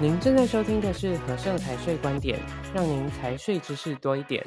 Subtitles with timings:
[0.00, 2.38] 您正在收听的是和盛财税观点，
[2.72, 4.46] 让您财税知识多一点。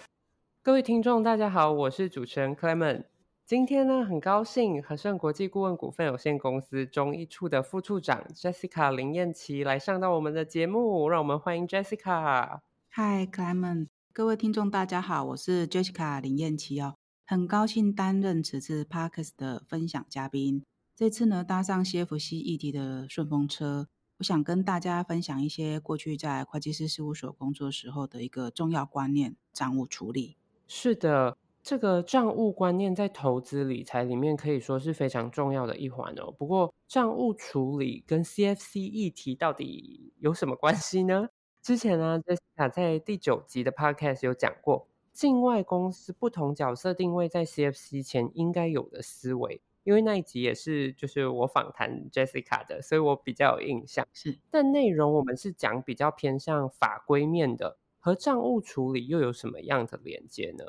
[0.63, 3.03] 各位听众，大家好，我是主持人 Clement。
[3.45, 12.61] 今天呢，很高兴和盛国际顾问股份有限公司中医处的副处长 Jessica 林燕琪来上到我们的节目，让我们欢迎 Jessica。
[12.93, 16.95] Hi Clement，各位听众大家好，我是 Jessica 林燕琪哦，
[17.25, 20.63] 很高兴担任此次 Podcast 的分享嘉宾。
[20.95, 23.89] 这次呢，搭上 CFC 议题的顺风车，
[24.21, 30.37] 我想跟大家分享一些过去在会计师事务所工作时候的一个重要观念——账务处理。
[30.67, 36.31] 是的，这个账务观念在投资理财里面可以说是非常重要的一环哦。
[36.37, 41.29] 不过，账务处理跟 CFC 议题到底有什么关系呢？
[41.63, 49.63] 之前呢，Jessica 在第九集的 Podcast 有讲过，境外公司不同角色定位在 CFC 前应该有的思维。
[49.83, 54.07] 因为那一集也是就是我访谈 Jessica 的，所以我比较有印象。
[54.13, 60.63] 是，但内容我们是讲比较偏向法规面的，和账务处理又有什么样的连接呢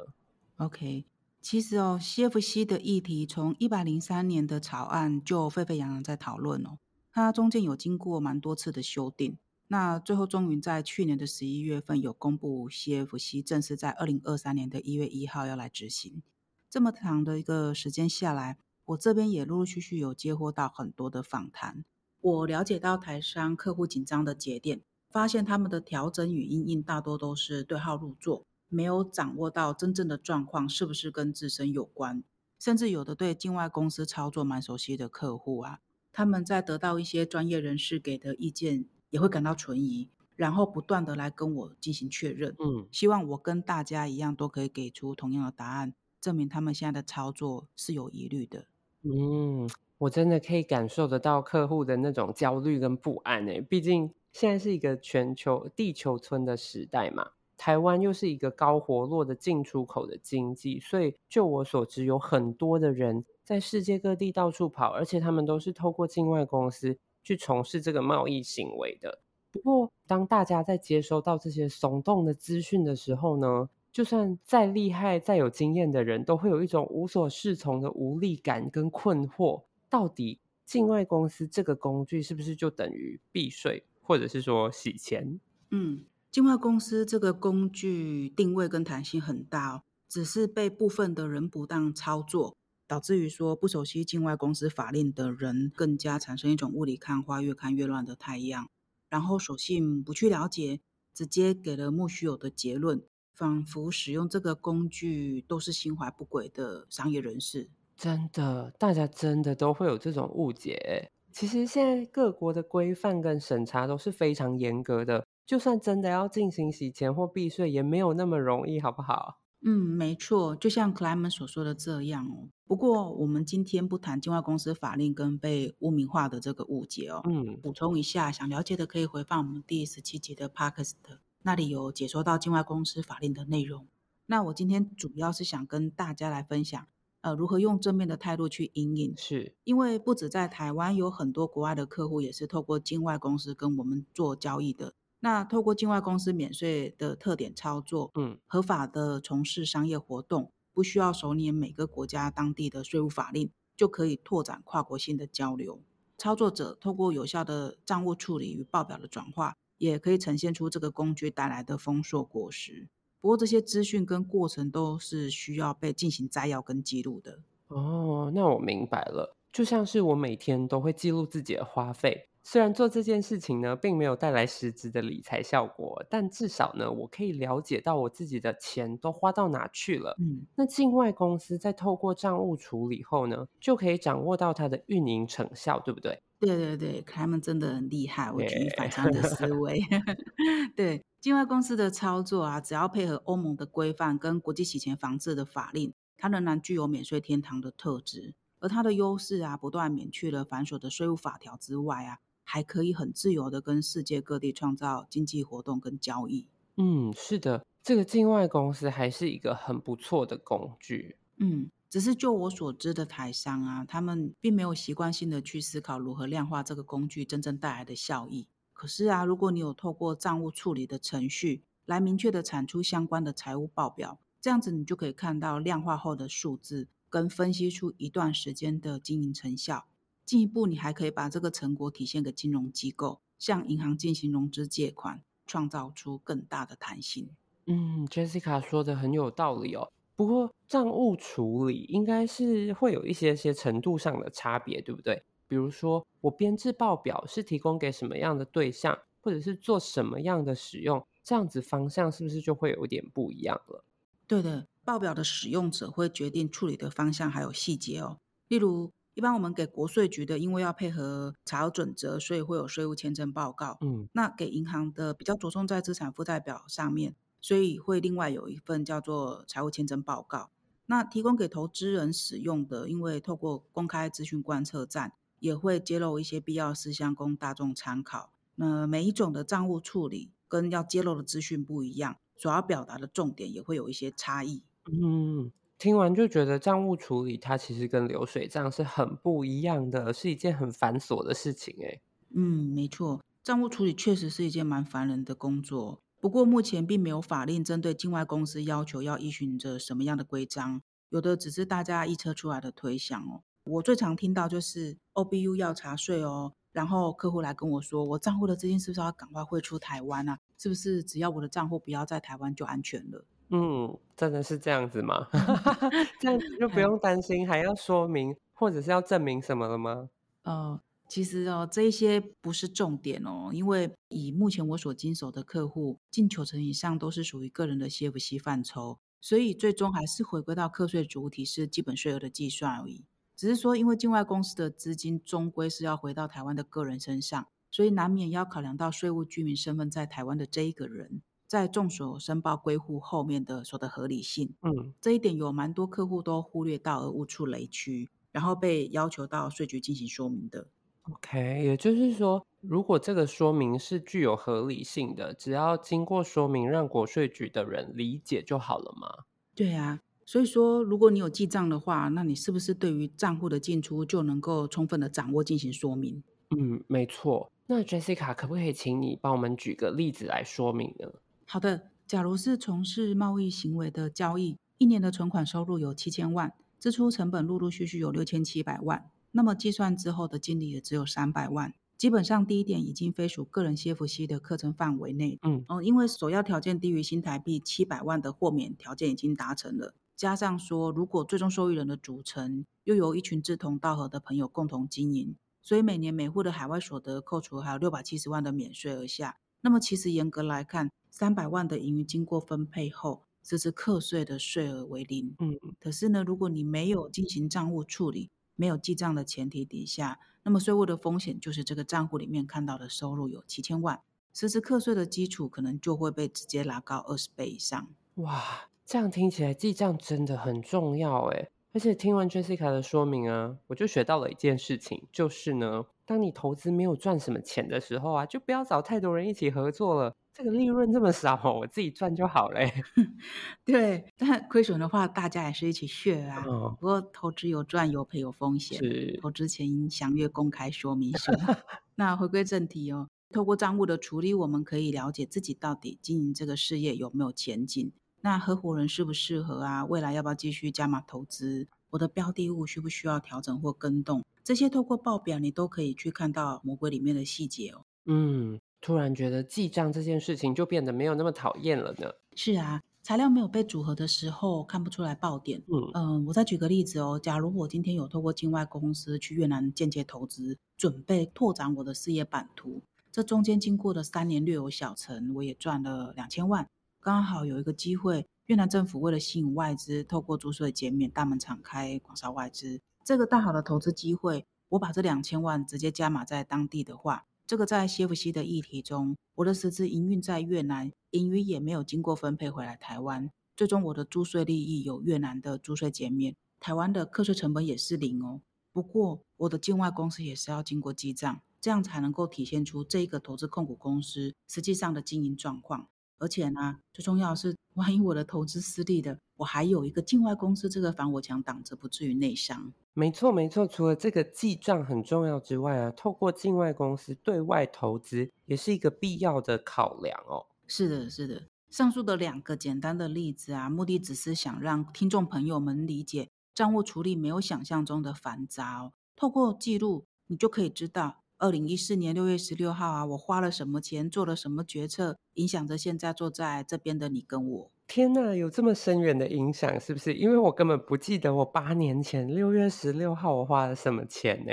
[0.57, 1.05] ？OK，
[1.43, 6.79] 其实哦，CFC 的议题从一百零三年的草案就沸沸扬扬在讨论哦，
[7.13, 9.37] 它中间有经过蛮多次的修订，
[9.69, 16.23] 那最后终于在去年的十一月份有公布 CFC 正式在二零二三年的一月一号要来执行。
[16.71, 18.57] 这么长的一个时间下来。
[18.85, 21.85] 我这边也陆陆续续有接获到很多的访谈，
[22.21, 32.25] 我了解到台商客户紧张的节点，发现他们的调整与因应大多都是对号入座，没有掌握到真正的状况是不是跟自身有关，
[32.59, 35.81] 甚至有的对境外公司操作蛮熟悉的客户啊，
[36.13, 48.67] 他们在得到一些专业人士给的意见，也会感到存疑，然后不断的来跟我进行确认，嗯，希望我跟大家一样都可以给出同样的答案，证明他们现在的操作是有疑虑的。
[49.05, 69.19] 嗯，我真的可以感受得到客户的那种焦虑跟不安诶，毕竟现在是一个全球地球村的时代嘛，台湾又是一个高活络的进出口的经济，所以就我所知，有很多的人在世界各地到处跑，而且他们都是透过境外公司去从事这个贸易行为的。
[69.51, 79.65] 不过，当大家在接收到这些耸动的资讯的时候呢，就算再厉害、再有经验的人，都会有一种无所适从的无力感跟困惑。
[79.91, 85.39] 到底境外公司这个工具是不是就等于避税，或者是说洗钱？
[85.71, 92.57] 嗯，境外公司这个工具定位跟弹性很大哦，只是被部分的人不当操作，
[92.89, 98.71] 导致于说不熟悉境外公司法令的人，更加产生一种雾里看花、越看越乱的态样，
[99.11, 100.81] 然后索性不去了解，
[101.13, 103.03] 直接给了莫须有的结论。
[103.35, 111.11] 仿佛使用这个工具都是心怀不轨的商业人士，真的，大家真的都会有这种误解。
[111.33, 119.39] 其实现在各国的规范跟审查都是非常严格的，就算真的要进行洗钱或避税，也没有那么容易，好不好？
[119.65, 122.49] 嗯，没错，就像 Clement 所说的这样哦。
[122.67, 127.23] 不过我们今天不谈境外公司法令跟被污名化的这个误解哦。
[127.25, 130.95] 嗯，补充一下，想了解的可以回放我们第十七集的 Podcast。
[131.43, 133.87] 那里有解说到境外公司法令的内容。
[134.27, 136.87] 那我今天主要是想跟大家来分享，
[137.21, 139.15] 呃，如何用正面的态度去引领。
[139.17, 144.95] 是因为不止在台湾，有很多国外的客户也是透过境外公司跟我们做交易的。
[145.21, 155.81] 那透过境外公司免税的特点操作，嗯，合法的从事商业活动，不需要熟稔每个国家当地的税务法令，就可以拓展跨国性的交流。
[156.19, 159.59] 操作者透过有效的账务处理与报表的转化。
[159.83, 162.87] 也可以呈现出这个工具带来的丰硕果实。
[163.21, 167.41] 不过这些资讯跟过程都是需要被进行摘要跟记录的。
[167.67, 169.37] 哦，那我明白了。
[169.53, 172.29] 就像是我每天都会记录自己的花费。
[172.45, 180.17] 虽然做这件事情呢，并没有带来实质的理财效果，但至少呢，我可以了解到我自己的钱都花到哪去了。
[180.19, 186.21] 嗯，那境外公司在透过账务处理后呢，就可以掌握到它的运营成效，对不对？
[186.41, 189.81] 对对对，他们真的很厉害，我举一反三的思维。
[190.75, 198.35] 对，境外公司的操作啊，只要配合欧盟的规范跟国际洗钱防治的法令，它仍然具有免税天堂的特质。
[198.59, 202.19] 而它的优势啊，不断免去了繁琐的税务法条之外啊。
[202.45, 206.47] 还可以很自由的跟世界各地创造经济活动跟交易。
[206.77, 211.17] 嗯，是的，这个境外公司还是一个很不错的工具。
[211.37, 218.49] 嗯，只是就我所知的台商啊，他们并没有习惯性的去思考如何量化这个工具真正带来的效益。
[218.73, 229.87] 可是啊，如果你有透过账务处理的程序来明确的产出相关的财务报表，这样子你就可以看到量化后的数字，跟分析出一段时间的经营成效。
[230.25, 237.31] 进一步，你还可以把这个成果体现给金融机构，向银行进行融资借款，创造出更大的弹性。
[237.67, 239.93] 嗯，Jessica 说的很有道理哦。
[240.15, 245.23] 不过账务处理应该是会有一些些程度上的差别，对不对？
[245.49, 253.85] 比如说我编制报表是提供给什么样的对象，或者是做什么样的使用，这样子方向是不是就会有点不一样了？
[254.27, 258.19] 对的，报表的使用者会决定处理的方向还有细节哦。
[258.49, 263.77] 例如，一般我们给国税局的，因为要配合查核准则，所以会有税务签证报告。
[263.83, 270.51] 嗯，那给银行的比较着重在资产负债表上面，所以会另外有一份叫做财务签证报告。
[270.87, 278.33] 那提供给投资人使用的，因为透过公开资讯观测站，也会揭露一些必要事项供大众参考。
[278.55, 284.63] 那每一种的账务处理跟要揭露的资讯不一样，所要表达的重点也会有一些差异。
[284.91, 285.53] 嗯。
[285.83, 292.01] 听完就觉得账务处理它其实跟流水账是很不一样的，是一件很繁琐的事情诶。
[292.31, 296.01] 嗯，没错，账务处理确实是一件蛮烦人的工作。
[296.21, 303.43] 不过目前并没有法令针对境外公司要求要依循着什么样的规章，有的只是大家臆测出来的推想哦。
[303.65, 310.39] 我最常听到就是 OBU 要查税哦，然后客户来跟我说，我账户的资金是不是要赶快汇出台湾啊？
[310.57, 313.25] 是不是只要我的账户不要在台湾就安全了？
[313.55, 315.29] 嗯，真的是这样子吗？
[316.19, 320.09] 这样子就不用担心，还要说明或者是要证明什么了吗？
[320.45, 333.05] 呃，其实哦，这一些不是重点哦，因为以目前我所经手的客户，近九成以上都是属于个人的 CFC 范畴，所以最终还是回归到课税主体是基本税额的计算而已。
[333.37, 341.21] 只是说，因为境外公司的资金终归是要回到台湾的个人身上，所以难免要考量到税务居民身份在台湾的这一个人。
[341.53, 350.69] 在众所申报归户后面的所得合理性，嗯，这一点有蛮多客户都忽略到而误触雷区，然后被要求到税局进行说明的。
[351.03, 359.25] OK，也就是说，如果这个说明是具有合理性的，只要经过说明让国税局的人理解就好了吗？
[359.55, 366.23] 对啊，所以说如果你有记账的话，那你是不是对于账户的进出就能够充分的掌握进行说明？
[366.57, 367.53] 嗯，没错。
[367.67, 371.13] 那 Jessica 可不可以请你帮我们举个例子来说明呢？
[371.53, 381.75] 好的，假如是从事贸易行为的交易，一年的存款收入有七千万，支出成本陆陆续续有六千七百万，那么计算之后的净利也只有三百万。
[381.99, 385.39] 基本上第一点已经非属个人 CFC 的课程范围内。
[385.43, 405.35] 嗯，哦，因为首要条件低于新台币七百万的豁免条件已经达成了，加上说如果最终受益人的组成又由一群志同道合的朋友共同经营，所以每年每户的海外所得扣除还有六百七十万的免税额下，那么其实严格来看，三百万的盈余经过分配后，实质课税的税额为零。
[405.39, 414.01] 嗯，可是呢，如果你没有进行账务处理，没有记账的前提底下，那么税务的风险就是这个账户里面看到的收入有七千万，
[414.35, 417.89] 实质课税的基础可能就会被直接拉高二十倍以上。
[418.17, 421.51] 哇，这样听起来记账真的很重要诶。
[421.73, 430.15] 而且听完 Jessica 的说明啊，我就学到了一件事情，就是呢，当你投资没有赚什么钱的时候啊，就不要找太多人一起合作了。
[430.35, 432.73] 这个利润这么少，我自己赚就好嘞。
[433.67, 436.43] 对，但亏损的话，大家也是一起 share 啊。
[436.47, 438.81] 哦、不过投资有赚有赔有风险，
[439.21, 441.31] 投资前应详阅公开说明书。
[441.97, 447.93] 那回归正题哦，透过账务的处理，我们可以了解自己到底经营这个事业有没有前景。
[448.23, 449.85] 那合伙人适不适合啊？
[449.85, 451.69] 未来要不要继续加码投资？
[451.93, 454.25] 我的标的物需不需要调整或更动？
[454.43, 457.85] 这些透过报表，你都可以去看到魔鬼里面的细节哦。
[458.07, 458.61] 嗯。
[458.85, 462.13] 突然觉得记账这件事情就变得没有那么讨厌了呢。
[462.35, 465.63] 是啊，材料没有被组合的时候看不出来爆点。
[465.69, 472.83] 嗯嗯、呃，我再举个例子哦，假如我今天有透过境外公司去越南间接投资，准备拓展我的事业版图，
[473.13, 476.69] 这中间经过的三年略有小成，我也赚了两千万。
[477.05, 482.81] 刚好有一个机会，越南政府为了吸引外资，透过租税减免，大门敞开，广招外资。
[483.03, 487.27] 这个大好的投资机会，我把这两千万直接加码在当地的话。
[487.45, 498.41] 这个在 CFC 的议题中，我的实质营运在越南，盈余也没有经过分配回来台湾，最终我的租税利益有越南的租税减免，台湾的课税成本也是零哦。
[498.73, 505.89] 不过我的境外公司也是要经过记账，这样才能够体现出这个投资控股公司实际上的经营状况。
[506.23, 512.73] 而且呢，最重要的是，万一我的投资失利的，我还有一个境外公司这个防火墙挡着，不至于内伤。
[512.95, 513.67] 没错，没错。
[513.67, 520.47] 除了这个记账很重要之外啊，透过境外公司对外投资也是一个必要的考量哦。
[520.69, 521.43] 是的，是的。
[521.71, 528.93] 上述的两个简单的例子啊，目的只是想让听众朋友们理解账务处理没有想象中的繁杂哦。
[529.17, 531.22] 透过记录，你就可以知道。
[531.43, 537.73] 二零一四年六月十六号啊，我花了什么钱，做了什么决策，影响着现在坐在这边的你跟我。
[537.89, 540.15] 天哪，有这么深远的影响，是不是？
[540.15, 544.53] 因为我根本不记得我八年前六月十六号我花了什么钱呢？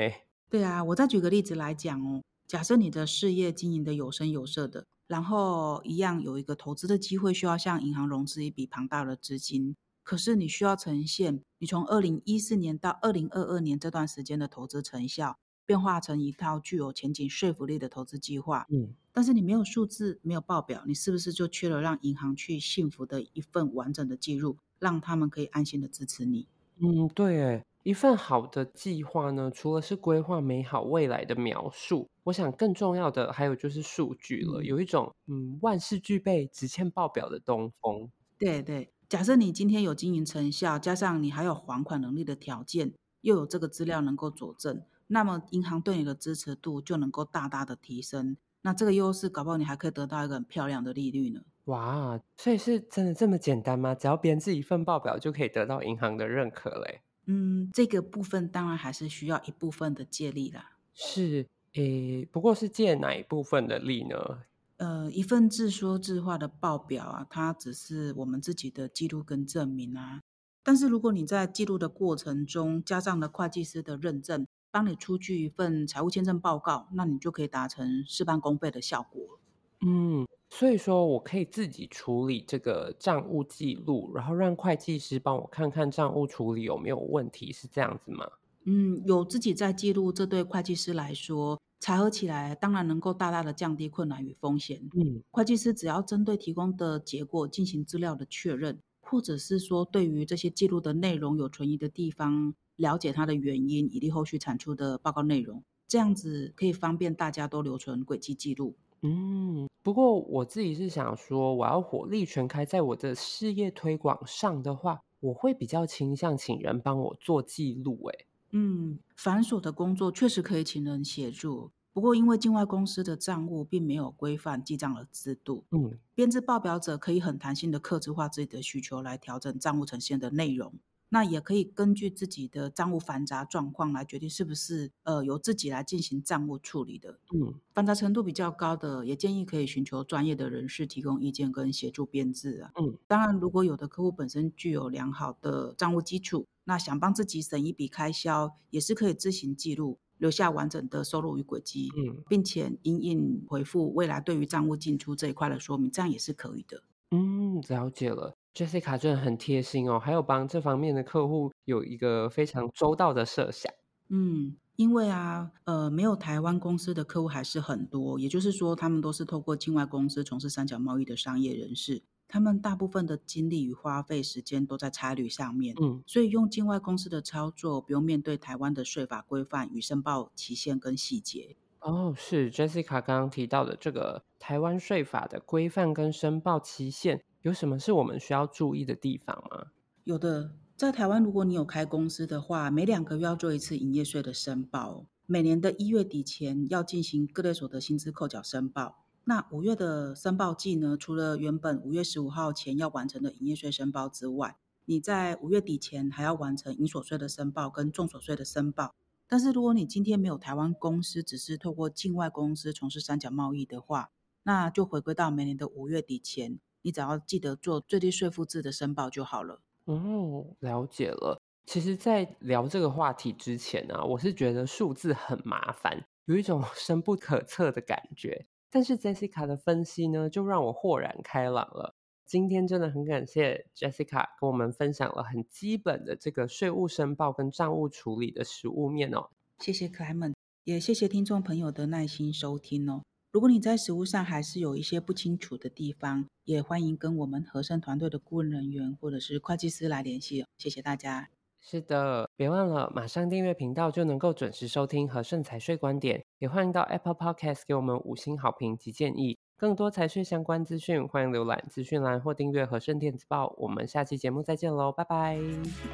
[0.49, 2.23] 对啊，我再举个例子来讲哦。
[2.47, 9.75] 假设你的事业经营的有声有色的，然后一样有一个投资的机会，需要向银行融资一笔庞大的资金。
[10.01, 15.37] 可是你需要呈现你从二零一四年到二零二二年这段时间的投资成效，
[15.69, 18.65] 变化成一套具有前景说服力的投资计划。
[18.69, 26.47] 嗯，但是你没有数字，没有报表，你是不是就缺了让银行去信服的一份完整的记录，让他们可以安心的支持你？
[26.79, 34.63] 嗯，对，一份好的计划呢，除了是规划美好未来的描述，我想更重要的还有就是数据了。
[34.63, 38.09] 嗯、有一种嗯，万事俱备，只欠报表的东风。
[38.39, 38.91] 对对。
[39.07, 48.37] 假设你今天有经营成效，加上你还有还款能力的条件，又有这个资料能够佐证，那么银行对你的支持度就能够大大的提升。
[48.61, 51.41] 那这个优势，搞不好你还可以得到一个很漂亮的利率呢。
[51.65, 53.93] 哇，所以是真的这么简单吗？
[53.93, 57.01] 只要编制一份报表就可以得到银行的认可嘞？
[57.25, 60.71] 嗯，这个部分当然还是需要一部分的借力啦。
[60.93, 64.39] 是，诶，不过是借哪一部分的力呢？
[64.77, 70.21] 呃，一份自说自话的报表啊，它只是我们自己的记录跟证明啊。
[70.63, 79.39] 但是如果你在记录的过程中加上了会计师的认证，帮你出具一份财务签证报告，那你就可以达成事半功倍的效果。
[79.81, 88.29] 嗯，所以说我可以自己处理这个账务记录，然后让会计师帮我看看账务处理有没有问题，是这样子吗？
[88.65, 94.89] 嗯，有自己在记录，这对会计师来说，查核起来当然能够大大的降低困难与风险。
[94.97, 108.75] 嗯，会计师只要针对提供的结果进行资料的确认，或者是说对于这些记录的内容有存疑的地方，了解它的原因，以及后续产出的报告内容，这样子可以方便大家都留存轨迹记录。
[109.01, 117.99] 嗯，不过我自己是想说，我要火力全开在我的事业推广上的话，我会比较倾向请人帮我做记录。
[118.07, 118.25] 诶。
[118.51, 130.73] 嗯，繁琐的工作确实可以请人协助，不过因为境外公司的账务并没有规范记账的制度，嗯，编制报表者可以很弹性的克制化自己的需求来调整账务呈现的内容。
[131.09, 137.19] 那也可以根据自己的账务繁杂状况来决定是不是呃由自己来进行账务处理的。
[137.33, 142.71] 嗯，繁杂程度比较高的，也建议可以寻求专业的人士提供意见跟协助编制啊。
[142.79, 151.89] 嗯，当然，如果有的客户本身具有良好的账务基础，那想帮自己省一笔开销，也是可以自行记录，留下完整的收入与轨迹。
[151.97, 156.83] 嗯，并且因应回复未来对于账务进出这一块的说明，这样也是可以的。
[157.11, 158.35] 嗯，了解了。
[158.53, 163.71] Jessica 真的很贴心哦，还有帮这方面的客户有一个非常周到的设想。
[164.09, 175.75] 嗯，因为啊，呃，没有台湾公司的客户还是很多，也就是说，他们都是透过境外公司从事三角贸易的商业人士，他们大部分的精力与花费时间都在差旅上面。
[175.79, 181.55] 嗯，所以用境外公司的操作，不用面对台湾的税法规范与申报期限跟细节。
[181.81, 187.23] 哦，是 Jessica 刚刚提到的这个台湾税法的规范跟申报期限。
[187.41, 189.67] 有什么是我们需要注意的地方吗？
[190.03, 199.05] 有的，在台湾，如果你有开公司的话，每两个月要做一次营业税的申报，每年的一月底前要进行各类所得薪资扣缴申报。
[199.23, 208.95] 那五月的申报季呢，除了原本五月十五号前要完成的营业税申报之外，你在五月底前还要完成营所税的申报跟综所税的申报。
[209.27, 214.09] 但是如果你今天没有台湾公司，只是透过境外公司从事三角贸易的话，
[214.43, 216.59] 那就回归到每年的五月底前。
[216.81, 219.61] 你只要记得做最低税负制的申报就好了。
[219.85, 221.41] 哦，了解了。
[221.65, 228.47] 其实，在聊这个话题之前呢、啊，我是觉得数字很麻烦，有一种 深不可测的感觉。
[228.71, 231.95] 但是 Jessica 的分析呢，就让我豁然开朗了。
[232.25, 239.29] 今天真的很感谢 Jessica 跟我们分享了很基本的这个税务申报跟账务处理的实务面哦。
[239.57, 243.01] 谢谢可爱们，也谢谢听众朋友的耐心收听哦。
[243.31, 250.45] 如果你在实务上还是有一些不清楚的地方，也欢迎跟我们和盛团队的顾问人员或者是会计师来联系。
[250.57, 251.29] 谢谢大家。
[251.61, 256.23] 是的，别忘了马上订阅频道就能够准时收听和盛财税观点。
[256.39, 259.37] 也欢迎到 Apple Podcast 给我们五星好评及建议。
[259.57, 263.53] 更多财税相关资讯，欢迎浏览资讯栏或订阅和盛电子报。
[263.57, 265.37] 我们下期节目再见喽，拜拜，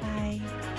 [0.00, 0.75] 拜。